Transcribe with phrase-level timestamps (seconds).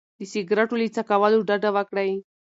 [0.19, 2.11] د سګرټو له څکولو ډډه وکړئ.